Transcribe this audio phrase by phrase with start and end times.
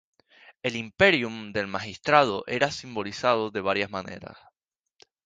[0.63, 4.35] El "Imperium" del magistrado era simbolizado de varias maneras.